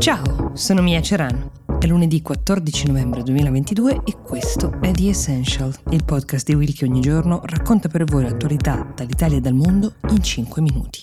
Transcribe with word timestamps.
Ciao, 0.00 0.52
sono 0.54 0.80
Mia 0.80 1.02
Ceran. 1.02 1.50
È 1.78 1.86
lunedì 1.86 2.22
14 2.22 2.86
novembre 2.86 3.22
2022 3.22 4.00
e 4.06 4.16
questo 4.16 4.80
è 4.80 4.92
The 4.92 5.10
Essential, 5.10 5.76
il 5.90 6.02
podcast 6.06 6.46
di 6.46 6.54
Will 6.54 6.72
che 6.72 6.86
ogni 6.86 7.02
giorno 7.02 7.42
racconta 7.44 7.90
per 7.90 8.04
voi 8.04 8.22
l'attualità 8.22 8.90
dall'Italia 8.96 9.36
e 9.36 9.40
dal 9.42 9.52
mondo 9.52 9.96
in 10.08 10.22
5 10.22 10.62
minuti. 10.62 11.02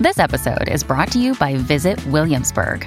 This 0.00 0.16
episode 0.16 0.72
is 0.72 0.82
brought 0.82 1.10
to 1.10 1.18
you 1.18 1.36
by 1.36 1.54
Visit 1.54 2.02
Williamsburg. 2.06 2.86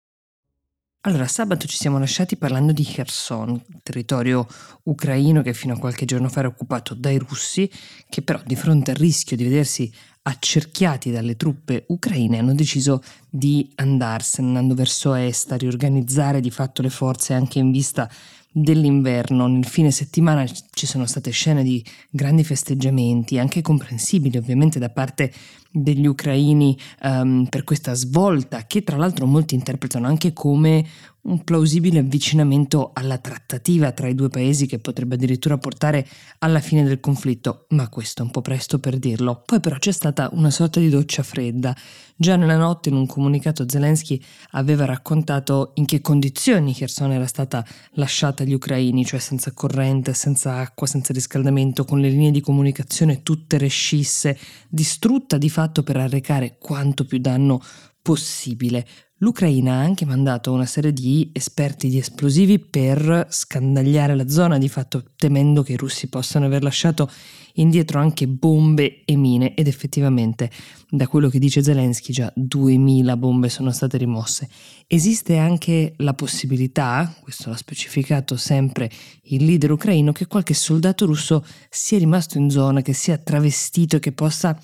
Allora, 1.03 1.25
sabato 1.25 1.65
ci 1.65 1.77
siamo 1.77 1.97
lasciati 1.97 2.37
parlando 2.37 2.73
di 2.73 2.83
Kherson, 2.83 3.59
territorio 3.81 4.45
ucraino 4.83 5.41
che 5.41 5.51
fino 5.55 5.73
a 5.73 5.79
qualche 5.79 6.05
giorno 6.05 6.29
fa 6.29 6.41
era 6.41 6.49
occupato 6.49 6.93
dai 6.93 7.17
russi, 7.17 7.67
che 8.07 8.21
però 8.21 8.39
di 8.45 8.55
fronte 8.55 8.91
al 8.91 8.97
rischio 8.97 9.35
di 9.35 9.43
vedersi 9.43 9.91
accerchiati 10.23 11.11
dalle 11.11 11.35
truppe 11.35 11.85
ucraine 11.87 12.37
hanno 12.37 12.53
deciso 12.53 13.01
di 13.29 13.71
andarsene, 13.75 14.47
andando 14.47 14.75
verso 14.75 15.13
est, 15.13 15.51
a 15.51 15.57
riorganizzare 15.57 16.41
di 16.41 16.51
fatto 16.51 16.81
le 16.81 16.89
forze 16.89 17.33
anche 17.33 17.59
in 17.59 17.71
vista 17.71 18.09
dell'inverno. 18.51 19.47
Nel 19.47 19.65
fine 19.65 19.91
settimana 19.91 20.45
ci 20.71 20.85
sono 20.85 21.05
state 21.05 21.31
scene 21.31 21.63
di 21.63 21.83
grandi 22.09 22.43
festeggiamenti, 22.43 23.39
anche 23.39 23.61
comprensibili 23.61 24.37
ovviamente 24.37 24.77
da 24.77 24.89
parte 24.89 25.31
degli 25.71 26.05
ucraini 26.05 26.77
um, 27.03 27.47
per 27.49 27.63
questa 27.63 27.93
svolta 27.93 28.65
che 28.67 28.83
tra 28.83 28.97
l'altro 28.97 29.25
molti 29.25 29.55
interpretano 29.55 30.05
anche 30.05 30.33
come 30.33 30.85
un 31.23 31.43
plausibile 31.43 31.99
avvicinamento 31.99 32.91
alla 32.93 33.19
trattativa 33.19 33.91
tra 33.91 34.07
i 34.07 34.15
due 34.15 34.29
paesi 34.29 34.65
che 34.65 34.79
potrebbe 34.79 35.15
addirittura 35.15 35.57
portare 35.57 36.07
alla 36.39 36.59
fine 36.59 36.83
del 36.83 36.99
conflitto, 36.99 37.65
ma 37.69 37.89
questo 37.89 38.21
è 38.21 38.25
un 38.25 38.31
po' 38.31 38.41
presto 38.41 38.79
per 38.79 38.97
dirlo. 38.97 39.43
Poi 39.45 39.59
però 39.59 39.77
c'è 39.77 39.91
stata 39.91 40.29
una 40.33 40.49
sorta 40.49 40.79
di 40.79 40.89
doccia 40.89 41.21
fredda. 41.21 41.75
Già 42.15 42.35
nella 42.35 42.57
notte 42.57 42.89
in 42.89 42.95
un 42.95 43.05
comunicato 43.05 43.65
Zelensky 43.67 44.21
aveva 44.51 44.85
raccontato 44.85 45.71
in 45.75 45.85
che 45.85 46.01
condizioni 46.01 46.73
Kherson 46.73 47.11
era 47.11 47.27
stata 47.27 47.65
lasciata 47.93 48.43
agli 48.43 48.53
ucraini, 48.53 49.05
cioè 49.05 49.19
senza 49.19 49.51
corrente, 49.51 50.13
senza 50.13 50.55
acqua, 50.55 50.87
senza 50.87 51.13
riscaldamento, 51.13 51.85
con 51.85 51.99
le 51.99 52.09
linee 52.09 52.31
di 52.31 52.41
comunicazione 52.41 53.23
tutte 53.23 53.57
rescisse, 53.57 54.37
distrutta 54.69 55.37
di 55.37 55.49
fatto 55.49 55.83
per 55.83 55.97
arrecare 55.97 56.57
quanto 56.59 57.05
più 57.05 57.19
danno 57.19 57.61
possibile. 58.01 58.85
L'Ucraina 59.23 59.73
ha 59.73 59.81
anche 59.81 60.03
mandato 60.03 60.51
una 60.51 60.65
serie 60.65 60.91
di 60.91 61.29
esperti 61.31 61.89
di 61.89 61.99
esplosivi 61.99 62.57
per 62.57 63.27
scandagliare 63.29 64.15
la 64.15 64.27
zona, 64.27 64.57
di 64.57 64.67
fatto 64.67 65.03
temendo 65.15 65.61
che 65.61 65.73
i 65.73 65.77
russi 65.77 66.07
possano 66.07 66.47
aver 66.47 66.63
lasciato 66.63 67.07
indietro 67.55 67.99
anche 67.99 68.27
bombe 68.27 69.03
e 69.05 69.15
mine 69.15 69.53
ed 69.53 69.67
effettivamente 69.67 70.49
da 70.89 71.07
quello 71.07 71.29
che 71.29 71.37
dice 71.37 71.61
Zelensky 71.61 72.11
già 72.13 72.33
2000 72.35 73.15
bombe 73.15 73.49
sono 73.49 73.71
state 73.71 73.97
rimosse. 73.97 74.49
Esiste 74.87 75.37
anche 75.37 75.93
la 75.97 76.15
possibilità, 76.15 77.13
questo 77.21 77.51
l'ha 77.51 77.57
specificato 77.57 78.35
sempre 78.37 78.89
il 79.25 79.45
leader 79.45 79.69
ucraino, 79.69 80.13
che 80.13 80.25
qualche 80.25 80.55
soldato 80.55 81.05
russo 81.05 81.45
sia 81.69 81.99
rimasto 81.99 82.39
in 82.39 82.49
zona, 82.49 82.81
che 82.81 82.93
sia 82.93 83.19
travestito 83.19 83.97
e 83.97 83.99
che 83.99 84.13
possa 84.13 84.59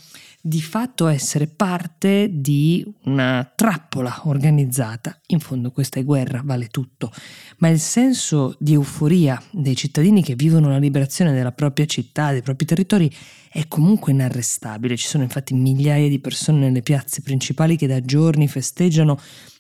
di 0.48 0.62
fatto 0.62 1.08
essere 1.08 1.48
parte 1.48 2.30
di 2.32 2.86
una 3.04 3.52
trappola 3.54 4.22
organizzata. 4.24 5.20
In 5.28 5.42
fondo 5.42 5.72
questa 5.72 6.00
è 6.00 6.06
guerra, 6.06 6.42
vale 6.42 6.68
tutto, 6.68 7.12
ma 7.58 7.68
il 7.68 7.80
senso 7.82 8.56
di 8.58 8.72
euforia 8.72 9.42
dei 9.52 9.76
cittadini 9.76 10.24
che 10.24 10.36
vivono 10.36 10.70
la 10.70 10.78
liberazione 10.78 11.34
della 11.34 11.52
propria 11.52 11.86
città, 11.86 12.32
dei 12.32 12.42
propri 12.42 12.66
territori, 12.66 13.14
è 13.52 13.68
comunque 13.68 14.14
inarrestabile. 14.14 14.96
Ci 14.96 15.08
sono 15.08 15.24
infatti 15.24 15.54
migliaia 15.54 16.08
di 16.08 16.20
persone 16.20 16.60
nelle 16.60 16.82
piazze 16.82 17.22
principali 17.22 17.76
che 17.76 17.88
da 17.88 18.00
giorni 18.00 18.48
festeggiano 18.48 19.20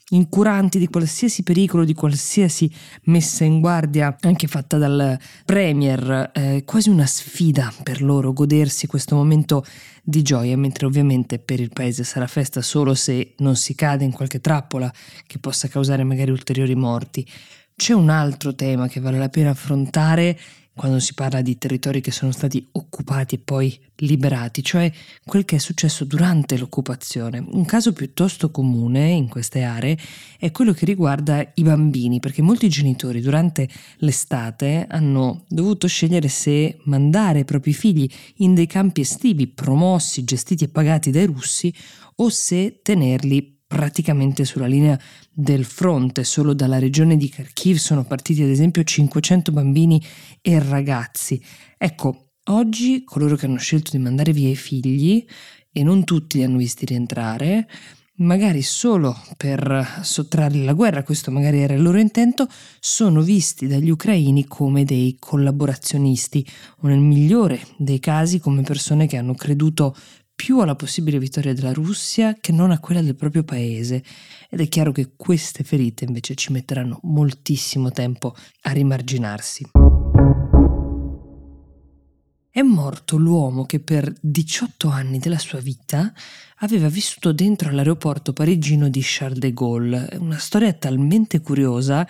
incuranti 0.09 0.79
di 0.79 0.87
qualsiasi 0.87 1.43
pericolo, 1.43 1.83
di 1.83 1.93
qualsiasi 1.93 2.71
messa 3.03 3.43
in 3.43 3.59
guardia, 3.59 4.15
anche 4.21 4.47
fatta 4.47 4.77
dal 4.77 5.19
Premier, 5.43 6.31
eh, 6.33 6.63
quasi 6.65 6.89
una 6.89 7.05
sfida 7.05 7.73
per 7.83 8.01
loro 8.01 8.31
godersi 8.31 8.87
questo 8.87 9.15
momento 9.15 9.65
di 10.03 10.21
gioia, 10.21 10.55
mentre 10.55 10.85
ovviamente 10.85 11.39
per 11.39 11.59
il 11.59 11.71
paese 11.73 12.03
sarà 12.03 12.27
festa 12.27 12.61
solo 12.61 12.93
se 12.93 13.33
non 13.39 13.55
si 13.55 13.75
cade 13.75 14.05
in 14.05 14.11
qualche 14.11 14.39
trappola 14.39 14.91
che 15.25 15.39
possa 15.39 15.67
causare 15.67 16.03
magari 16.03 16.31
ulteriori 16.31 16.75
morti. 16.75 17.27
C'è 17.75 17.93
un 17.93 18.09
altro 18.09 18.55
tema 18.55 18.87
che 18.87 18.99
vale 18.99 19.19
la 19.19 19.29
pena 19.29 19.49
affrontare 19.51 20.39
quando 20.77 20.99
si 20.99 21.13
parla 21.13 21.41
di 21.41 21.57
territori 21.57 21.99
che 21.99 22.11
sono 22.11 22.31
stati 22.31 22.65
occupati 22.71 23.35
e 23.35 23.39
poi 23.43 23.77
liberati, 23.97 24.63
cioè 24.63 24.89
quel 25.25 25.43
che 25.43 25.55
è 25.55 25.59
successo 25.59 26.05
durante 26.05 26.57
l'occupazione. 26.57 27.43
Un 27.45 27.65
caso 27.65 27.91
piuttosto 27.91 28.51
comune 28.51 29.09
in 29.09 29.27
queste 29.27 29.63
aree 29.63 29.97
è 30.37 30.51
quello 30.51 30.71
che 30.71 30.85
riguarda 30.85 31.45
i 31.55 31.63
bambini, 31.63 32.19
perché 32.19 32.41
molti 32.41 32.69
genitori 32.69 33.19
durante 33.19 33.67
l'estate 33.97 34.85
hanno 34.87 35.43
dovuto 35.49 35.87
scegliere 35.87 36.27
se 36.27 36.77
mandare 36.83 37.39
i 37.39 37.45
propri 37.45 37.73
figli 37.73 38.07
in 38.37 38.53
dei 38.53 38.67
campi 38.67 39.01
estivi 39.01 39.47
promossi, 39.47 40.23
gestiti 40.23 40.65
e 40.65 40.69
pagati 40.69 41.09
dai 41.09 41.25
russi 41.25 41.73
o 42.17 42.29
se 42.29 42.79
tenerli 42.83 43.56
praticamente 43.67 44.45
sulla 44.45 44.65
linea 44.65 44.97
del 45.31 45.65
fronte, 45.65 46.23
solo 46.23 46.53
dalla 46.53 46.79
regione 46.79 47.17
di 47.17 47.29
Kharkiv 47.29 47.75
sono 47.75 48.05
partiti 48.05 48.41
ad 48.41 48.49
esempio 48.49 48.83
500 48.83 49.51
bambini 49.51 50.01
e 50.41 50.57
ragazzi. 50.59 51.39
Ecco, 51.77 52.29
oggi 52.45 53.03
coloro 53.03 53.35
che 53.35 53.45
hanno 53.45 53.57
scelto 53.57 53.91
di 53.91 53.99
mandare 53.99 54.31
via 54.31 54.49
i 54.49 54.55
figli, 54.55 55.25
e 55.77 55.83
non 55.83 56.03
tutti 56.05 56.37
li 56.37 56.43
hanno 56.43 56.57
visti 56.57 56.85
rientrare, 56.85 57.67
magari 58.15 58.63
solo 58.63 59.15
per 59.37 59.99
sottrarli 60.01 60.61
alla 60.61 60.73
guerra, 60.73 61.03
questo 61.03 61.29
magari 61.29 61.59
era 61.59 61.75
il 61.75 61.83
loro 61.83 61.99
intento, 61.99 62.47
sono 62.79 63.21
visti 63.21 63.67
dagli 63.67 63.91
ucraini 63.91 64.45
come 64.45 64.85
dei 64.85 65.17
collaborazionisti 65.19 66.43
o 66.79 66.87
nel 66.87 66.97
migliore 66.97 67.61
dei 67.77 67.99
casi 67.99 68.39
come 68.39 68.63
persone 68.63 69.05
che 69.05 69.17
hanno 69.17 69.35
creduto 69.35 69.95
più 70.37 70.59
alla 70.59 70.75
possibile 70.75 71.17
vittoria 71.17 71.51
della 71.51 71.73
Russia 71.73 72.37
che 72.39 72.51
non 72.51 72.69
a 72.69 72.79
quella 72.79 73.01
del 73.01 73.15
proprio 73.15 73.43
paese 73.43 74.03
ed 74.51 74.61
è 74.61 74.67
chiaro 74.67 74.91
che 74.91 75.13
queste 75.15 75.63
ferite 75.63 76.05
invece 76.05 76.35
ci 76.35 76.51
metteranno 76.51 76.99
moltissimo 77.03 77.89
tempo 77.89 78.35
a 78.61 78.71
rimarginarsi. 78.71 79.71
È 82.51 82.61
morto 82.61 83.17
l'uomo 83.17 83.65
che 83.65 83.79
per 83.79 84.13
18 84.21 84.89
anni 84.89 85.17
della 85.17 85.39
sua 85.39 85.59
vita 85.59 86.13
aveva 86.57 86.87
vissuto 86.87 87.33
dentro 87.33 87.69
all'aeroporto 87.69 88.31
parigino 88.31 88.89
di 88.89 89.01
Charles 89.03 89.39
de 89.39 89.53
Gaulle. 89.53 90.09
Una 90.19 90.37
storia 90.37 90.71
talmente 90.73 91.41
curiosa 91.41 92.07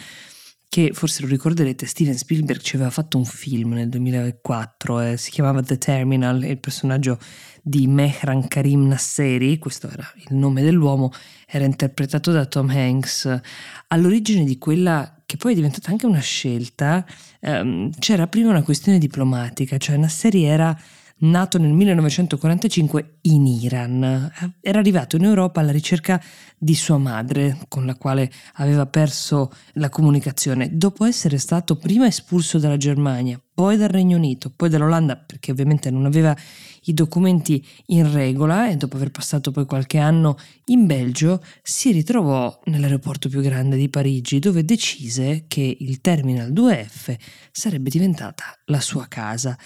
che 0.70 0.92
forse 0.94 1.22
lo 1.22 1.28
ricorderete, 1.28 1.86
Steven 1.86 2.18
Spielberg 2.18 2.60
ci 2.60 2.76
aveva 2.76 2.92
fatto 2.92 3.18
un 3.18 3.26
film 3.26 3.74
nel 3.74 3.90
2004, 3.90 5.00
eh, 5.00 5.18
si 5.18 5.32
chiamava 5.32 5.62
The 5.62 5.78
Terminal 5.78 6.44
e 6.44 6.52
il 6.52 6.60
personaggio 6.60 7.18
di 7.62 7.88
Mehran 7.88 8.48
Karim 8.48 8.88
Nasseri, 8.88 9.58
questo 9.58 9.90
era 9.90 10.10
il 10.16 10.36
nome 10.36 10.62
dell'uomo, 10.62 11.12
era 11.46 11.66
interpretato 11.66 12.32
da 12.32 12.46
Tom 12.46 12.70
Hanks. 12.70 13.40
All'origine 13.88 14.44
di 14.44 14.58
quella 14.58 15.22
che 15.26 15.38
poi 15.38 15.52
è 15.52 15.56
diventata 15.56 15.92
anche 15.92 16.06
una 16.06 16.20
scelta, 16.20 17.06
ehm, 17.42 17.92
c'era 18.00 18.28
prima 18.28 18.50
una 18.50 18.64
questione 18.64 18.98
diplomatica, 18.98 19.78
cioè 19.78 19.98
Nasseri 19.98 20.44
era 20.44 20.78
nato 21.20 21.58
nel 21.58 21.72
1945 21.72 23.20
in 23.22 23.46
Iran. 23.46 24.32
Era 24.62 24.80
arrivato 24.80 25.16
in 25.16 25.24
Europa 25.24 25.60
alla 25.60 25.72
ricerca 25.72 26.22
di 26.58 26.76
sua 26.76 26.98
madre, 26.98 27.58
con 27.68 27.86
la 27.86 27.96
quale 27.96 28.32
aveva 28.56 28.86
perso 28.86 29.52
la 29.74 29.90
comunicazione, 29.90 30.70
dopo 30.76 31.06
essere 31.06 31.38
stato 31.38 31.76
prima 31.76 32.08
espulso 32.08 32.60
dalla 32.60 32.78
Germania, 32.78 33.42
poi 33.54 33.78
dal 33.78 33.90
Regno 33.90 34.18
Unito, 34.18 34.52
poi 34.56 34.70
dall'Olanda, 34.70 35.16
perché 35.18 35.52
ovviamente 35.52 35.90
non 35.90 36.06
aveva 36.06 36.36
i 36.84 36.94
documenti 36.94 37.66
in 37.88 38.12
regola 38.12 38.70
e 38.70 38.78
dopo 38.78 38.96
aver 38.96 39.12
passato 39.12 39.52
poi 39.52 39.66
qualche 39.66 39.98
anno 39.98 40.38
in 40.66 40.86
Belgio, 40.86 41.44
si 41.62 41.92
ritrovò 41.92 42.60
nell'aeroporto 42.66 43.30
più 43.30 43.42
grande 43.42 43.76
di 43.76 43.90
Parigi, 43.90 44.40
dove 44.40 44.64
decise 44.64 45.46
che 45.48 45.78
il 45.80 46.02
Terminal 46.02 46.52
2F 46.52 47.16
sarebbe 47.52 47.90
diventata 47.90 48.46
la 48.66 48.80
sua 48.80 49.08
casa. 49.08 49.58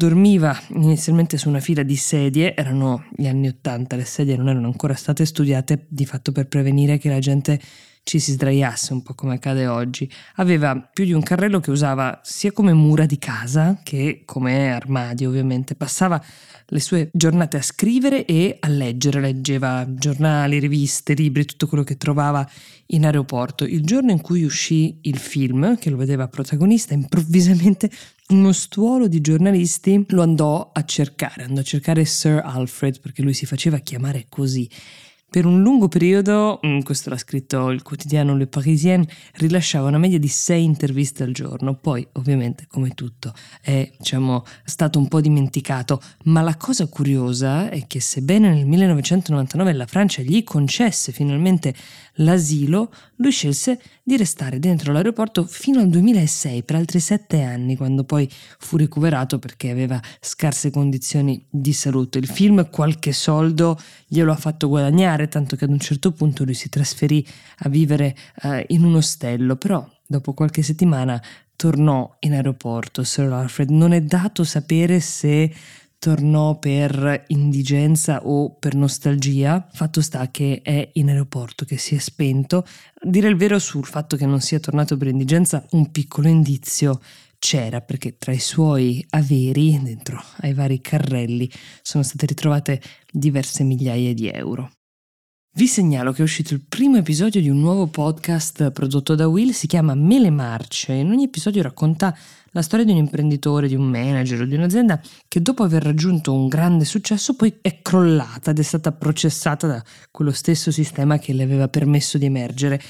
Dormiva 0.00 0.58
inizialmente 0.68 1.36
su 1.36 1.50
una 1.50 1.60
fila 1.60 1.82
di 1.82 1.94
sedie, 1.94 2.56
erano 2.56 3.04
gli 3.14 3.26
anni 3.26 3.48
Ottanta, 3.48 3.96
le 3.96 4.06
sedie 4.06 4.34
non 4.34 4.48
erano 4.48 4.68
ancora 4.68 4.94
state 4.94 5.26
studiate 5.26 5.84
di 5.90 6.06
fatto 6.06 6.32
per 6.32 6.48
prevenire 6.48 6.96
che 6.96 7.10
la 7.10 7.18
gente 7.18 7.60
ci 8.02 8.18
si 8.18 8.32
sdraiasse 8.32 8.94
un 8.94 9.02
po' 9.02 9.12
come 9.12 9.34
accade 9.34 9.66
oggi. 9.66 10.10
Aveva 10.36 10.74
più 10.80 11.04
di 11.04 11.12
un 11.12 11.20
carrello 11.20 11.60
che 11.60 11.70
usava 11.70 12.18
sia 12.22 12.50
come 12.50 12.72
mura 12.72 13.04
di 13.04 13.18
casa 13.18 13.78
che 13.84 14.22
come 14.24 14.72
armadio 14.72 15.28
ovviamente. 15.28 15.74
Passava 15.74 16.18
le 16.68 16.80
sue 16.80 17.10
giornate 17.12 17.58
a 17.58 17.62
scrivere 17.62 18.24
e 18.24 18.56
a 18.58 18.68
leggere, 18.68 19.20
leggeva 19.20 19.84
giornali, 19.86 20.60
riviste, 20.60 21.12
libri, 21.12 21.44
tutto 21.44 21.66
quello 21.66 21.84
che 21.84 21.98
trovava 21.98 22.48
in 22.86 23.04
aeroporto. 23.04 23.64
Il 23.64 23.84
giorno 23.84 24.12
in 24.12 24.22
cui 24.22 24.44
uscì 24.44 24.98
il 25.02 25.18
film, 25.18 25.76
che 25.76 25.90
lo 25.90 25.98
vedeva 25.98 26.26
protagonista, 26.28 26.94
improvvisamente 26.94 27.90
uno 28.30 28.52
stuolo 28.52 29.08
di 29.08 29.20
giornalisti 29.20 30.04
lo 30.08 30.22
andò 30.22 30.70
a 30.72 30.84
cercare, 30.84 31.44
andò 31.44 31.60
a 31.60 31.64
cercare 31.64 32.04
Sir 32.04 32.40
Alfred 32.44 33.00
perché 33.00 33.22
lui 33.22 33.34
si 33.34 33.44
faceva 33.44 33.78
chiamare 33.78 34.26
così 34.28 34.68
per 35.30 35.46
un 35.46 35.62
lungo 35.62 35.86
periodo, 35.86 36.58
mm, 36.66 36.80
questo 36.80 37.08
l'ha 37.08 37.16
scritto 37.16 37.70
il 37.70 37.82
quotidiano 37.82 38.36
Le 38.36 38.48
Parisien, 38.48 39.06
rilasciava 39.34 39.86
una 39.86 39.98
media 39.98 40.18
di 40.18 40.26
sei 40.26 40.64
interviste 40.64 41.22
al 41.22 41.30
giorno, 41.30 41.74
poi 41.76 42.06
ovviamente 42.14 42.66
come 42.68 42.90
tutto 42.90 43.32
è 43.62 43.88
diciamo, 43.96 44.44
stato 44.64 44.98
un 44.98 45.06
po' 45.06 45.20
dimenticato, 45.20 46.02
ma 46.24 46.42
la 46.42 46.56
cosa 46.56 46.86
curiosa 46.86 47.70
è 47.70 47.86
che 47.86 48.00
sebbene 48.00 48.52
nel 48.52 48.66
1999 48.66 49.72
la 49.72 49.86
Francia 49.86 50.22
gli 50.22 50.42
concesse 50.42 51.12
finalmente 51.12 51.74
l'asilo, 52.14 52.92
lui 53.16 53.30
scelse 53.30 53.80
di 54.02 54.16
restare 54.16 54.58
dentro 54.58 54.92
l'aeroporto 54.92 55.44
fino 55.44 55.80
al 55.80 55.88
2006 55.88 56.62
per 56.64 56.76
altri 56.76 57.00
sette 57.00 57.42
anni, 57.42 57.76
quando 57.76 58.04
poi 58.04 58.28
fu 58.58 58.76
recuperato 58.76 59.38
perché 59.38 59.70
aveva 59.70 60.00
scarse 60.20 60.70
condizioni 60.70 61.44
di 61.48 61.72
salute. 61.72 62.18
Il 62.18 62.26
film 62.26 62.68
qualche 62.70 63.12
soldo 63.12 63.78
glielo 64.06 64.32
ha 64.32 64.36
fatto 64.36 64.68
guadagnare, 64.68 65.19
tanto 65.28 65.56
che 65.56 65.64
ad 65.64 65.70
un 65.70 65.78
certo 65.78 66.12
punto 66.12 66.44
lui 66.44 66.54
si 66.54 66.68
trasferì 66.68 67.26
a 67.58 67.68
vivere 67.68 68.16
eh, 68.42 68.64
in 68.68 68.84
un 68.84 68.96
ostello, 68.96 69.56
però 69.56 69.88
dopo 70.06 70.34
qualche 70.34 70.62
settimana 70.62 71.22
tornò 71.56 72.16
in 72.20 72.32
aeroporto 72.32 73.04
Sir 73.04 73.30
Alfred. 73.32 73.70
Non 73.70 73.92
è 73.92 74.00
dato 74.00 74.44
sapere 74.44 75.00
se 75.00 75.52
tornò 76.00 76.58
per 76.58 77.24
indigenza 77.28 78.26
o 78.26 78.54
per 78.54 78.74
nostalgia. 78.74 79.68
Fatto 79.70 80.00
sta 80.00 80.30
che 80.30 80.62
è 80.62 80.90
in 80.94 81.10
aeroporto, 81.10 81.66
che 81.66 81.76
si 81.76 81.94
è 81.94 81.98
spento. 81.98 82.66
Dire 83.02 83.28
il 83.28 83.36
vero 83.36 83.58
sul 83.58 83.84
fatto 83.84 84.16
che 84.16 84.24
non 84.24 84.40
sia 84.40 84.58
tornato 84.58 84.96
per 84.96 85.08
indigenza, 85.08 85.64
un 85.72 85.90
piccolo 85.90 86.28
indizio 86.28 87.00
c'era 87.38 87.80
perché 87.82 88.16
tra 88.16 88.32
i 88.32 88.38
suoi 88.38 89.04
averi, 89.10 89.78
dentro 89.82 90.22
ai 90.38 90.54
vari 90.54 90.80
carrelli, 90.80 91.50
sono 91.82 92.02
state 92.02 92.26
ritrovate 92.26 92.80
diverse 93.10 93.62
migliaia 93.64 94.14
di 94.14 94.28
euro. 94.30 94.70
Vi 95.52 95.66
segnalo 95.66 96.12
che 96.12 96.20
è 96.20 96.22
uscito 96.22 96.54
il 96.54 96.60
primo 96.60 96.96
episodio 96.96 97.40
di 97.40 97.48
un 97.48 97.58
nuovo 97.58 97.88
podcast 97.88 98.70
prodotto 98.70 99.16
da 99.16 99.26
Will, 99.26 99.50
si 99.50 99.66
chiama 99.66 99.94
Mele 99.94 100.30
Marce. 100.30 100.92
In 100.92 101.10
ogni 101.10 101.24
episodio 101.24 101.60
racconta 101.60 102.16
la 102.52 102.62
storia 102.62 102.84
di 102.84 102.92
un 102.92 102.98
imprenditore, 102.98 103.66
di 103.66 103.74
un 103.74 103.82
manager 103.82 104.42
o 104.42 104.44
di 104.44 104.54
un'azienda 104.54 105.00
che 105.26 105.42
dopo 105.42 105.64
aver 105.64 105.82
raggiunto 105.82 106.32
un 106.32 106.46
grande 106.46 106.84
successo 106.84 107.34
poi 107.34 107.52
è 107.62 107.82
crollata 107.82 108.52
ed 108.52 108.60
è 108.60 108.62
stata 108.62 108.92
processata 108.92 109.66
da 109.66 109.82
quello 110.12 110.30
stesso 110.30 110.70
sistema 110.70 111.18
che 111.18 111.32
le 111.32 111.42
aveva 111.42 111.66
permesso 111.66 112.16
di 112.16 112.26
emergere. 112.26 112.80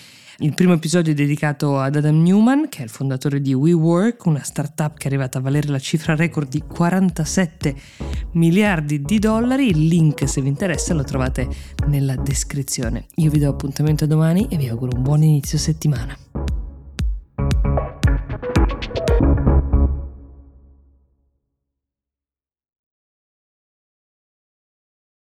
Il 0.43 0.55
primo 0.55 0.73
episodio 0.73 1.13
è 1.13 1.15
dedicato 1.15 1.79
ad 1.79 1.97
Adam 1.97 2.23
Newman, 2.23 2.71
che 2.71 2.79
è 2.79 2.83
il 2.85 2.89
fondatore 2.89 3.43
di 3.43 3.53
WeWork, 3.53 4.25
una 4.25 4.43
startup 4.43 4.97
che 4.97 5.05
è 5.05 5.07
arrivata 5.09 5.37
a 5.37 5.43
valere 5.43 5.69
la 5.69 5.79
cifra 5.79 6.17
record 6.17 6.49
di 6.49 6.63
47 6.67 7.75
miliardi 8.33 9.03
di 9.03 9.19
dollari. 9.19 9.69
Il 9.69 9.87
link, 9.87 10.27
se 10.27 10.41
vi 10.41 10.49
interessa, 10.49 10.95
lo 10.95 11.05
trovate 11.05 11.47
nella 11.89 12.17
descrizione. 12.17 13.05
Io 13.17 13.31
vi 13.31 13.39
do 13.39 13.51
appuntamento 13.51 14.07
domani 14.07 14.47
e 14.49 14.57
vi 14.57 14.69
auguro 14.69 14.97
un 14.97 15.03
buon 15.03 15.23
inizio 15.23 15.59
settimana. 15.59 16.17